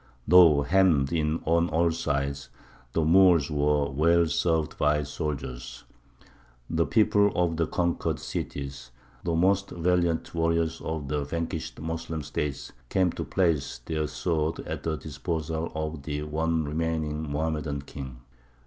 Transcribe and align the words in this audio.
Though 0.27 0.63
hemmed 0.63 1.13
in 1.13 1.41
on 1.45 1.69
all 1.69 1.91
sides, 1.91 2.49
the 2.93 3.05
Moors 3.05 3.51
were 3.51 3.87
well 3.91 4.25
served 4.25 4.75
by 4.79 5.03
soldiers. 5.03 5.83
The 6.67 6.87
people 6.87 7.31
of 7.35 7.57
the 7.57 7.67
conquered 7.67 8.17
cities, 8.17 8.89
the 9.23 9.35
most 9.35 9.69
valiant 9.69 10.33
warriors 10.33 10.81
of 10.81 11.07
the 11.07 11.23
vanquished 11.23 11.79
Moslem 11.79 12.23
states, 12.23 12.71
came 12.89 13.11
to 13.11 13.23
place 13.23 13.77
their 13.85 14.07
swords 14.07 14.61
at 14.61 14.81
the 14.81 14.95
disposal 14.97 15.71
of 15.75 16.01
the 16.01 16.23
one 16.23 16.63
remaining 16.65 17.29
Mohammedan 17.29 17.83
king. 17.83 18.21